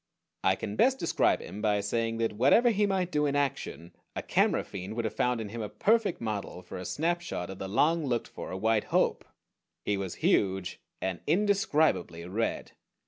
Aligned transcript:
I 0.43 0.55
can 0.55 0.75
best 0.77 0.97
describe 0.97 1.41
him 1.41 1.61
by 1.61 1.79
saying 1.79 2.17
that 2.17 2.33
whatever 2.33 2.71
he 2.71 2.87
might 2.87 3.11
do 3.11 3.27
in 3.27 3.35
action, 3.35 3.95
a 4.15 4.23
camera 4.23 4.63
fiend 4.63 4.95
would 4.95 5.05
have 5.05 5.13
found 5.13 5.39
in 5.39 5.49
him 5.49 5.61
a 5.61 5.69
perfect 5.69 6.19
model 6.19 6.63
for 6.63 6.79
a 6.79 6.85
snapshot 6.85 7.51
of 7.51 7.59
the 7.59 7.67
long 7.69 8.03
looked 8.07 8.27
for 8.27 8.57
White 8.57 8.85
Hope. 8.85 9.23
He 9.85 9.97
was 9.97 10.15
huge 10.15 10.79
and 11.03 11.19
indescribably 11.27 12.25
red. 12.25 12.71